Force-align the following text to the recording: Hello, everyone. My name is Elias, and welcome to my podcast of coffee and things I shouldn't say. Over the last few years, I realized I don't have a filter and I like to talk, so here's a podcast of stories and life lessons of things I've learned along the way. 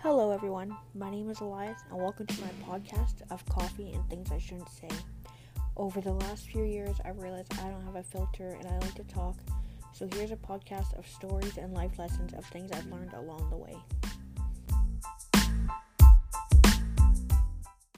Hello, 0.00 0.30
everyone. 0.30 0.76
My 0.94 1.10
name 1.10 1.28
is 1.28 1.40
Elias, 1.40 1.80
and 1.90 2.00
welcome 2.00 2.24
to 2.24 2.40
my 2.40 2.50
podcast 2.64 3.14
of 3.32 3.44
coffee 3.46 3.90
and 3.90 4.08
things 4.08 4.30
I 4.30 4.38
shouldn't 4.38 4.68
say. 4.68 4.88
Over 5.76 6.00
the 6.00 6.12
last 6.12 6.46
few 6.46 6.62
years, 6.62 6.96
I 7.04 7.10
realized 7.10 7.52
I 7.58 7.68
don't 7.68 7.84
have 7.84 7.96
a 7.96 8.04
filter 8.04 8.56
and 8.60 8.68
I 8.68 8.78
like 8.78 8.94
to 8.94 9.02
talk, 9.04 9.34
so 9.92 10.08
here's 10.14 10.30
a 10.30 10.36
podcast 10.36 10.96
of 10.96 11.04
stories 11.08 11.58
and 11.58 11.74
life 11.74 11.98
lessons 11.98 12.32
of 12.34 12.44
things 12.46 12.70
I've 12.70 12.86
learned 12.86 13.12
along 13.14 13.50
the 13.50 13.56
way. 13.56 13.76